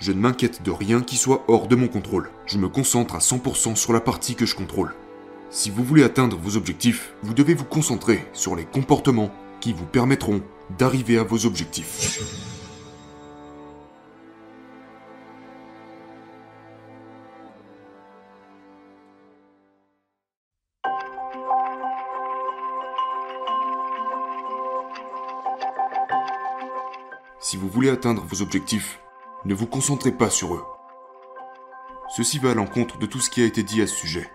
[0.00, 2.30] Je ne m'inquiète de rien qui soit hors de mon contrôle.
[2.46, 4.94] Je me concentre à 100% sur la partie que je contrôle.
[5.50, 9.30] Si vous voulez atteindre vos objectifs, vous devez vous concentrer sur les comportements
[9.60, 10.42] qui vous permettront
[10.78, 12.20] d'arriver à vos objectifs.
[27.38, 28.98] Si vous voulez atteindre vos objectifs,
[29.44, 30.64] ne vous concentrez pas sur eux.
[32.16, 34.30] Ceci va à l'encontre de tout ce qui a été dit à ce sujet.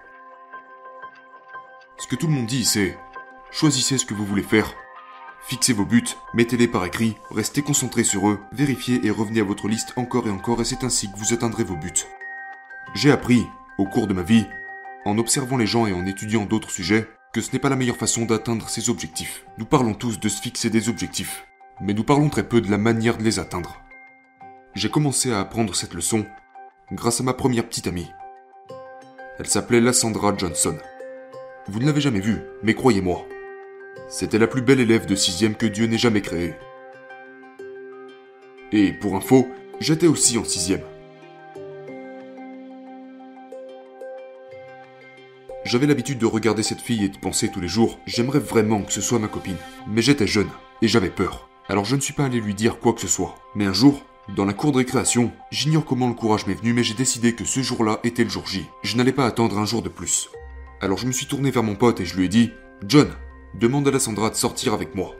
[1.98, 2.98] Ce que tout le monde dit, c'est
[3.52, 4.74] choisissez ce que vous voulez faire,
[5.42, 9.68] fixez vos buts, mettez-les par écrit, restez concentrés sur eux, vérifiez et revenez à votre
[9.68, 12.06] liste encore et encore et c'est ainsi que vous atteindrez vos buts.
[12.94, 13.46] J'ai appris,
[13.78, 14.46] au cours de ma vie,
[15.06, 17.98] en observant les gens et en étudiant d'autres sujets, que ce n'est pas la meilleure
[17.98, 19.46] façon d'atteindre ses objectifs.
[19.58, 21.46] Nous parlons tous de se fixer des objectifs,
[21.82, 23.82] mais nous parlons très peu de la manière de les atteindre.
[24.76, 26.26] J'ai commencé à apprendre cette leçon
[26.92, 28.08] grâce à ma première petite amie.
[29.40, 30.78] Elle s'appelait Lassandra Johnson.
[31.68, 33.26] Vous ne l'avez jamais vue, mais croyez-moi,
[34.10, 36.54] c'était la plus belle élève de sixième que Dieu n'ait jamais créée.
[38.72, 39.48] Et pour info,
[39.80, 40.84] j'étais aussi en sixième.
[45.66, 48.94] J'avais l'habitude de regarder cette fille et de penser tous les jours, j'aimerais vraiment que
[48.94, 49.58] ce soit ma copine.
[49.88, 50.50] Mais j'étais jeune,
[50.82, 51.50] et j'avais peur.
[51.68, 53.36] Alors je ne suis pas allé lui dire quoi que ce soit.
[53.56, 54.04] Mais un jour,
[54.36, 57.46] dans la cour de récréation, j'ignore comment le courage m'est venu, mais j'ai décidé que
[57.46, 58.68] ce jour-là était le jour J.
[58.84, 60.30] Je n'allais pas attendre un jour de plus.
[60.82, 62.52] Alors je me suis tourné vers mon pote et je lui ai dit
[62.88, 63.10] John,
[63.56, 65.16] demande à Lassandra de sortir avec moi.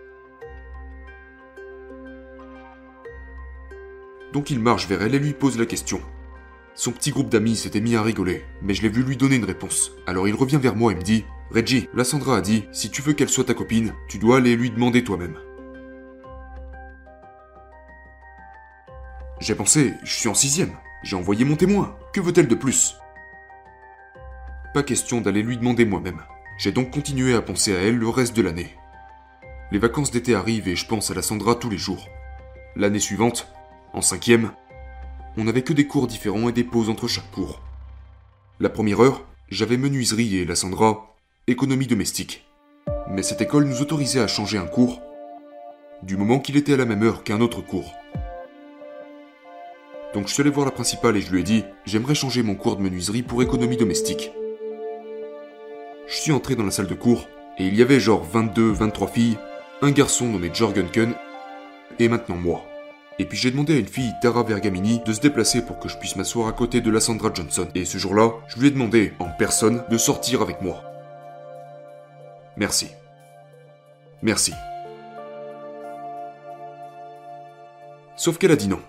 [4.32, 6.02] Donc il marche vers elle et lui pose la question.
[6.76, 9.46] Son petit groupe d'amis s'était mis à rigoler, mais je l'ai vu lui donner une
[9.46, 9.92] réponse.
[10.06, 13.14] Alors il revient vers moi et me dit Reggie, Lassandra a dit, si tu veux
[13.14, 15.36] qu'elle soit ta copine, tu dois aller lui demander toi-même.
[19.40, 20.74] J'ai pensé, je suis en sixième.
[21.02, 21.96] J'ai envoyé mon témoin.
[22.14, 22.98] Que veut-elle de plus?
[24.74, 26.22] Pas question d'aller lui demander moi-même.
[26.58, 28.76] J'ai donc continué à penser à elle le reste de l'année.
[29.72, 32.10] Les vacances d'été arrivent et je pense à la Sandra tous les jours.
[32.76, 33.48] L'année suivante,
[33.94, 34.52] en cinquième,
[35.38, 37.62] on n'avait que des cours différents et des pauses entre chaque cours.
[38.60, 41.16] La première heure, j'avais menuiserie et la Sandra,
[41.48, 42.46] économie domestique.
[43.10, 45.02] Mais cette école nous autorisait à changer un cours,
[46.04, 47.94] du moment qu'il était à la même heure qu'un autre cours.
[50.14, 52.56] Donc je suis allé voir la principale et je lui ai dit J'aimerais changer mon
[52.56, 54.32] cours de menuiserie pour économie domestique.
[56.08, 57.28] Je suis entré dans la salle de cours
[57.60, 59.38] et il y avait genre 22, 23 filles,
[59.82, 61.14] un garçon nommé Jorgenken
[62.00, 62.66] et maintenant moi.
[63.20, 65.98] Et puis j'ai demandé à une fille, Tara Vergamini, de se déplacer pour que je
[65.98, 67.68] puisse m'asseoir à côté de la Sandra Johnson.
[67.76, 70.82] Et ce jour-là, je lui ai demandé, en personne, de sortir avec moi.
[72.56, 72.88] Merci.
[74.22, 74.54] Merci.
[78.16, 78.82] Sauf qu'elle a dit non.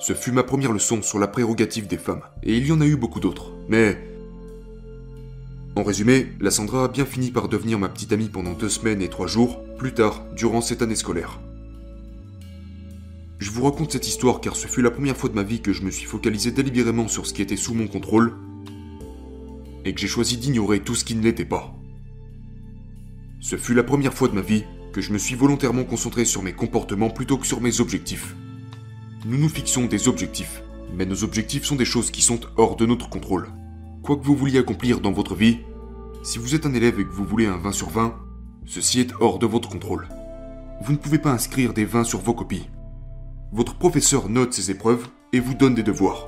[0.00, 2.86] Ce fut ma première leçon sur la prérogative des femmes, et il y en a
[2.86, 3.52] eu beaucoup d'autres.
[3.68, 3.98] Mais...
[5.76, 9.02] En résumé, la Sandra a bien fini par devenir ma petite amie pendant deux semaines
[9.02, 11.38] et trois jours, plus tard, durant cette année scolaire.
[13.38, 15.74] Je vous raconte cette histoire car ce fut la première fois de ma vie que
[15.74, 18.32] je me suis focalisé délibérément sur ce qui était sous mon contrôle,
[19.84, 21.74] et que j'ai choisi d'ignorer tout ce qui ne l'était pas.
[23.40, 26.42] Ce fut la première fois de ma vie que je me suis volontairement concentré sur
[26.42, 28.34] mes comportements plutôt que sur mes objectifs.
[29.26, 30.62] Nous nous fixons des objectifs,
[30.94, 33.48] mais nos objectifs sont des choses qui sont hors de notre contrôle.
[34.02, 35.58] Quoi que vous vouliez accomplir dans votre vie,
[36.22, 38.14] si vous êtes un élève et que vous voulez un 20 sur 20,
[38.64, 40.08] ceci est hors de votre contrôle.
[40.80, 42.70] Vous ne pouvez pas inscrire des 20 sur vos copies.
[43.52, 46.26] Votre professeur note ses épreuves et vous donne des devoirs.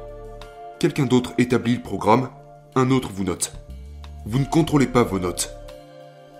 [0.78, 2.28] Quelqu'un d'autre établit le programme,
[2.74, 3.54] un autre vous note.
[4.26, 5.50] Vous ne contrôlez pas vos notes.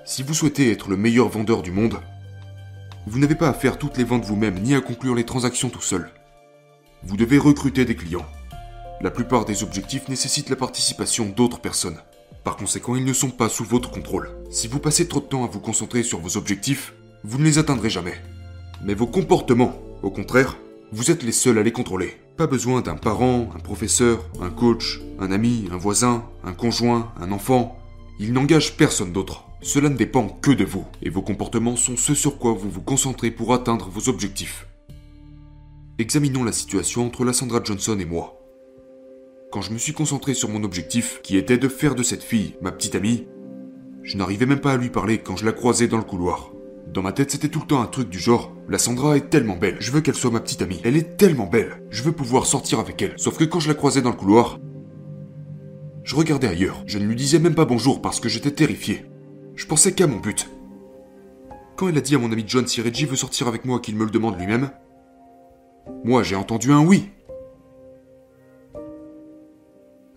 [0.05, 1.99] Si vous souhaitez être le meilleur vendeur du monde,
[3.07, 5.81] vous n'avez pas à faire toutes les ventes vous-même ni à conclure les transactions tout
[5.81, 6.11] seul.
[7.05, 8.27] Vous devez recruter des clients.
[9.01, 11.99] La plupart des objectifs nécessitent la participation d'autres personnes.
[12.45, 14.31] Par conséquent, ils ne sont pas sous votre contrôle.
[14.51, 16.95] Si vous passez trop de temps à vous concentrer sur vos objectifs,
[17.25, 18.15] vous ne les atteindrez jamais.
[18.85, 20.57] Mais vos comportements, au contraire,
[20.93, 22.17] vous êtes les seuls à les contrôler.
[22.37, 27.33] Pas besoin d'un parent, un professeur, un coach, un ami, un voisin, un conjoint, un
[27.33, 27.79] enfant.
[28.21, 29.45] Ils n'engagent personne d'autre.
[29.61, 32.83] Cela ne dépend que de vous, et vos comportements sont ce sur quoi vous vous
[32.83, 34.67] concentrez pour atteindre vos objectifs.
[36.03, 38.45] Examinons la situation entre la Sandra Johnson et moi.
[39.53, 42.57] Quand je me suis concentré sur mon objectif, qui était de faire de cette fille
[42.61, 43.29] ma petite amie,
[44.03, 46.51] je n'arrivais même pas à lui parler quand je la croisais dans le couloir.
[46.93, 49.57] Dans ma tête, c'était tout le temps un truc du genre La Sandra est tellement
[49.57, 50.81] belle, je veux qu'elle soit ma petite amie.
[50.83, 53.15] Elle est tellement belle, je veux pouvoir sortir avec elle.
[53.17, 54.59] Sauf que quand je la croisais dans le couloir,
[56.03, 56.83] je regardais ailleurs.
[56.85, 59.07] Je ne lui disais même pas bonjour parce que j'étais terrifié.
[59.55, 60.51] Je pensais qu'à mon but.
[61.77, 63.95] Quand elle a dit à mon ami John si Reggie veut sortir avec moi qu'il
[63.95, 64.73] me le demande lui-même,
[66.05, 67.11] Moi, j'ai entendu un oui.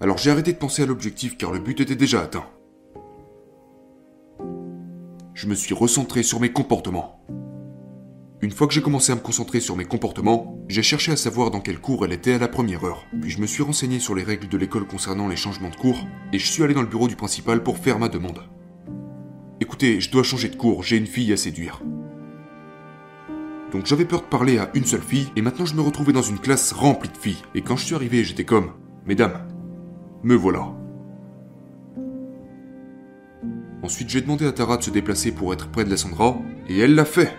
[0.01, 2.45] Alors j'ai arrêté de penser à l'objectif car le but était déjà atteint.
[5.33, 7.19] Je me suis recentré sur mes comportements.
[8.41, 11.49] Une fois que j'ai commencé à me concentrer sur mes comportements, j'ai cherché à savoir
[11.49, 13.05] dans quel cours elle était à la première heure.
[13.21, 15.97] Puis je me suis renseigné sur les règles de l'école concernant les changements de cours,
[16.31, 18.43] et je suis allé dans le bureau du principal pour faire ma demande.
[19.61, 21.81] Écoutez, je dois changer de cours, j'ai une fille à séduire.
[23.71, 26.21] Donc j'avais peur de parler à une seule fille, et maintenant je me retrouvais dans
[26.21, 27.43] une classe remplie de filles.
[27.55, 28.71] Et quand je suis arrivé, j'étais comme,
[29.05, 29.47] Mesdames,
[30.23, 30.73] me voilà.
[33.83, 36.79] Ensuite, j'ai demandé à Tara de se déplacer pour être près de la Sandra, et
[36.79, 37.31] elle l'a fait.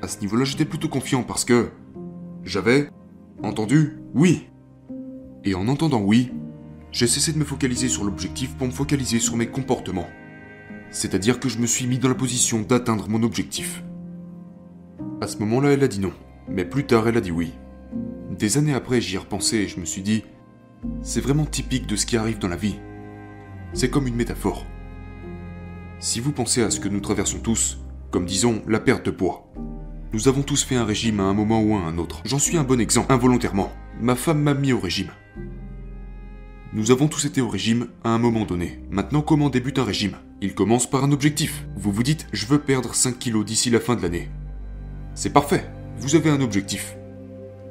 [0.00, 1.68] À ce niveau-là, j'étais plutôt confiant parce que
[2.44, 2.88] j'avais
[3.42, 4.48] entendu oui.
[5.44, 6.32] Et en entendant oui,
[6.92, 10.08] j'ai cessé de me focaliser sur l'objectif pour me focaliser sur mes comportements.
[10.90, 13.82] C'est-à-dire que je me suis mis dans la position d'atteindre mon objectif.
[15.22, 16.12] À ce moment-là, elle a dit non,
[16.48, 17.52] mais plus tard, elle a dit oui.
[18.36, 20.24] Des années après, j'y ai repensé et je me suis dit,
[21.00, 22.80] c'est vraiment typique de ce qui arrive dans la vie.
[23.72, 24.66] C'est comme une métaphore.
[26.00, 27.78] Si vous pensez à ce que nous traversons tous,
[28.10, 29.48] comme disons la perte de poids,
[30.12, 32.20] nous avons tous fait un régime à un moment ou à un autre.
[32.24, 33.70] J'en suis un bon exemple, involontairement.
[34.00, 35.12] Ma femme m'a mis au régime.
[36.72, 38.80] Nous avons tous été au régime à un moment donné.
[38.90, 40.16] Maintenant, comment débute un régime?
[40.40, 41.64] Il commence par un objectif.
[41.76, 44.28] Vous vous dites, je veux perdre 5 kilos d'ici la fin de l'année.
[45.14, 45.64] C'est parfait,
[45.98, 46.96] vous avez un objectif.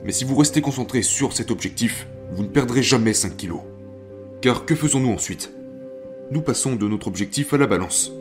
[0.03, 3.61] Mais si vous restez concentré sur cet objectif, vous ne perdrez jamais 5 kilos.
[4.41, 5.51] Car que faisons-nous ensuite?
[6.31, 8.11] Nous passons de notre objectif à la balance.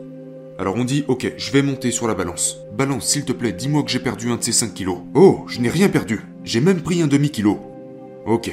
[0.57, 2.57] Alors on dit, ok, je vais monter sur la balance.
[2.73, 4.99] Balance, s'il te plaît, dis-moi que j'ai perdu un de ces 5 kilos.
[5.13, 6.21] Oh, je n'ai rien perdu.
[6.43, 7.59] J'ai même pris un demi-kilo.
[8.25, 8.51] Ok.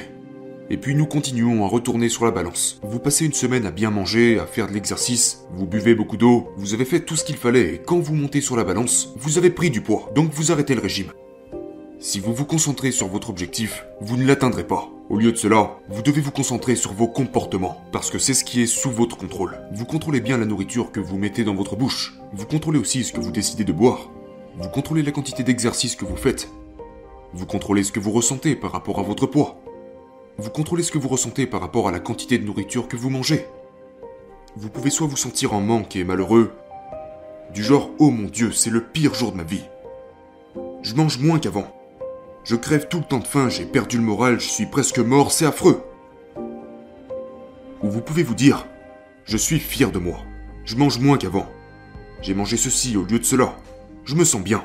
[0.70, 2.78] Et puis nous continuons à retourner sur la balance.
[2.82, 6.48] Vous passez une semaine à bien manger, à faire de l'exercice, vous buvez beaucoup d'eau,
[6.58, 9.38] vous avez fait tout ce qu'il fallait, et quand vous montez sur la balance, vous
[9.38, 11.12] avez pris du poids, donc vous arrêtez le régime.
[12.00, 14.90] Si vous vous concentrez sur votre objectif, vous ne l'atteindrez pas.
[15.08, 18.44] Au lieu de cela, vous devez vous concentrer sur vos comportements, parce que c'est ce
[18.44, 19.58] qui est sous votre contrôle.
[19.72, 22.18] Vous contrôlez bien la nourriture que vous mettez dans votre bouche.
[22.34, 24.10] Vous contrôlez aussi ce que vous décidez de boire.
[24.58, 26.50] Vous contrôlez la quantité d'exercice que vous faites.
[27.32, 29.58] Vous contrôlez ce que vous ressentez par rapport à votre poids.
[30.40, 33.11] Vous contrôlez ce que vous ressentez par rapport à la quantité de nourriture que vous
[33.11, 33.44] mangez.
[34.55, 36.52] Vous pouvez soit vous sentir en manque et malheureux,
[37.52, 39.64] du genre oh mon dieu, c'est le pire jour de ma vie.
[40.82, 41.67] Je mange moins qu'avant.
[42.44, 45.32] Je crève tout le temps de faim, j'ai perdu le moral, je suis presque mort,
[45.32, 45.82] c'est affreux.
[47.82, 48.69] Ou vous pouvez vous dire,
[49.25, 50.20] je suis fier de moi,
[50.64, 51.49] je mange moins qu'avant.
[52.23, 53.56] J'ai mangé ceci au lieu de cela,
[54.05, 54.64] je me sens bien.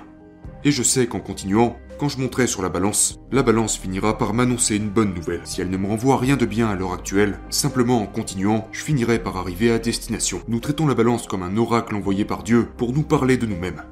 [0.64, 4.34] Et je sais qu'en continuant, quand je monterai sur la balance, la balance finira par
[4.34, 5.42] m'annoncer une bonne nouvelle.
[5.44, 8.84] Si elle ne me renvoie rien de bien à l'heure actuelle, simplement en continuant, je
[8.84, 10.42] finirai par arriver à destination.
[10.48, 13.84] Nous traitons la balance comme un oracle envoyé par Dieu pour nous parler de nous-mêmes.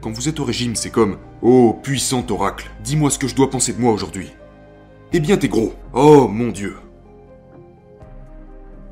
[0.00, 3.50] Quand vous êtes au régime, c'est comme Oh, puissant oracle, dis-moi ce que je dois
[3.50, 4.30] penser de moi aujourd'hui.
[5.12, 5.72] Eh bien, t'es gros.
[5.92, 6.76] Oh mon dieu.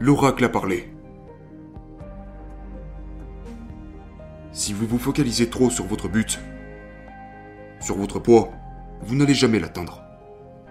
[0.00, 0.88] L'oracle a parlé.
[4.52, 6.40] Si vous vous focalisez trop sur votre but,
[7.80, 8.50] sur votre poids,
[9.02, 10.02] vous n'allez jamais l'atteindre.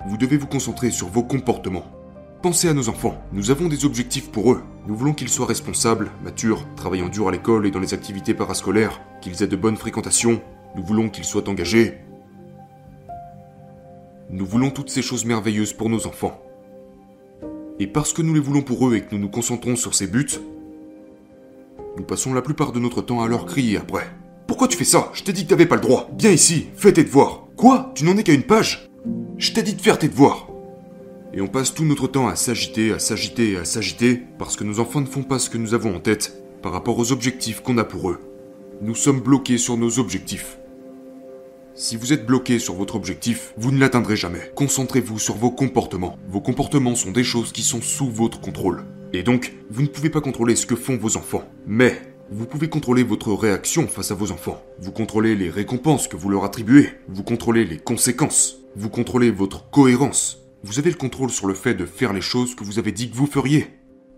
[0.08, 1.86] Vous devez vous concentrer sur vos comportements.
[2.42, 3.20] Pensez à nos enfants.
[3.32, 4.64] Nous avons des objectifs pour eux.
[4.88, 9.02] Nous voulons qu'ils soient responsables, matures, travaillant dur à l'école et dans les activités parascolaires,
[9.22, 10.42] qu'ils aient de bonnes fréquentations.
[10.76, 11.98] Nous voulons qu'ils soient engagés.
[14.30, 16.40] Nous voulons toutes ces choses merveilleuses pour nos enfants.
[17.80, 20.08] Et parce que nous les voulons pour eux et que nous nous concentrons sur ces
[20.08, 20.40] buts,
[21.98, 24.08] nous passons la plupart de notre temps à leur crier après.
[24.48, 25.12] Pourquoi tu fais ça?
[25.14, 26.10] Je t'ai dit que t'avais pas le droit.
[26.18, 27.48] Viens ici, fais tes devoirs.
[27.56, 27.92] Quoi?
[27.96, 28.90] Tu n'en es qu'à une page
[29.38, 30.48] Je t'ai dit de faire tes devoirs
[31.36, 34.80] et on passe tout notre temps à s'agiter, à s'agiter à s'agiter parce que nos
[34.80, 37.78] enfants ne font pas ce que nous avons en tête par rapport aux objectifs qu'on
[37.78, 38.20] a pour eux.
[38.82, 40.58] Nous sommes bloqués sur nos objectifs.
[41.74, 44.50] Si vous êtes bloqué sur votre objectif, vous ne l'atteindrez jamais.
[44.56, 46.18] Concentrez-vous sur vos comportements.
[46.30, 48.86] Vos comportements sont des choses qui sont sous votre contrôle.
[49.12, 51.44] Et donc, vous ne pouvez pas contrôler ce que font vos enfants.
[51.68, 54.62] Mais, vous pouvez contrôler votre réaction face à vos enfants.
[54.80, 56.90] Vous contrôlez les récompenses que vous leur attribuez.
[57.08, 58.58] Vous contrôlez les conséquences.
[58.76, 60.40] Vous contrôlez votre cohérence.
[60.64, 63.12] Vous avez le contrôle sur le fait de faire les choses que vous avez dit
[63.12, 63.68] que vous feriez.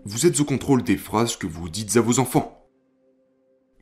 [0.06, 2.64] Vous êtes au contrôle des phrases que vous dites à vos enfants.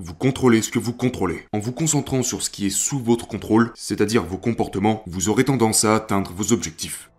[0.00, 1.44] Vous contrôlez ce que vous contrôlez.
[1.52, 5.44] En vous concentrant sur ce qui est sous votre contrôle, c'est-à-dire vos comportements, vous aurez
[5.44, 7.10] tendance à atteindre vos objectifs.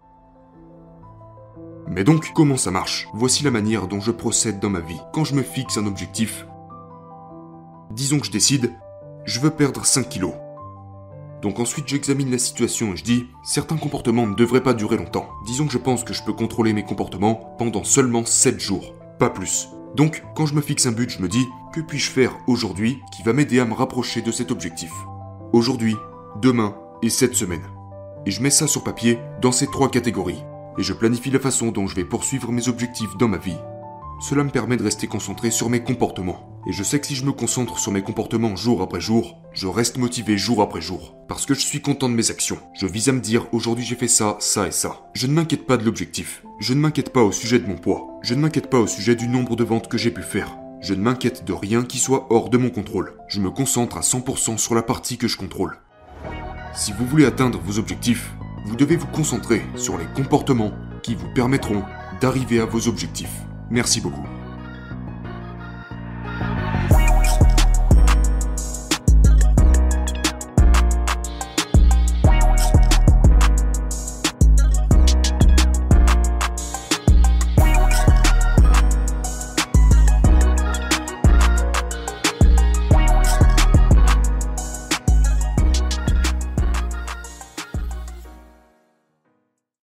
[1.90, 3.08] Mais donc, comment ça marche?
[3.14, 5.00] Voici la manière dont je procède dans ma vie.
[5.14, 6.46] Quand je me fixe un objectif,
[7.98, 8.72] disons que je décide,
[9.26, 10.36] je veux perdre 5 kilos.
[11.42, 15.30] Donc ensuite j'examine la situation et je dis, certains comportements ne devraient pas durer longtemps.
[15.48, 19.32] Disons que je pense que je peux contrôler mes comportements pendant seulement 7 jours, pas
[19.32, 19.70] plus.
[19.96, 23.24] Donc quand je me fixe un but, je me dis, que puis-je faire aujourd'hui qui
[23.24, 24.92] va m'aider à me rapprocher de cet objectif?
[25.52, 25.96] Aujourd'hui,
[26.40, 27.64] demain, et cette semaine.
[28.26, 30.44] Et je mets ça sur papier dans ces trois catégories.
[30.78, 33.58] Et je planifie la façon dont je vais poursuivre mes objectifs dans ma vie.
[34.20, 36.60] Cela me permet de rester concentré sur mes comportements.
[36.68, 39.68] Et je sais que si je me concentre sur mes comportements jour après jour, je
[39.68, 41.16] reste motivé jour après jour.
[41.28, 42.58] Parce que je suis content de mes actions.
[42.74, 45.02] Je vise à me dire aujourd'hui j'ai fait ça, ça et ça.
[45.14, 46.44] Je ne m'inquiète pas de l'objectif.
[46.60, 48.20] Je ne m'inquiète pas au sujet de mon poids.
[48.24, 50.58] Je ne m'inquiète pas au sujet du nombre de ventes que j'ai pu faire.
[50.82, 53.14] Je ne m'inquiète de rien qui soit hors de mon contrôle.
[53.28, 55.78] Je me concentre à 100% sur la partie que je contrôle.
[56.76, 58.32] Si vous voulez atteindre vos objectifs,
[58.66, 61.84] vous devez vous concentrer sur les comportements qui vous permettront
[62.20, 63.44] d'arriver à vos objectifs.
[63.70, 64.37] Merci beaucoup.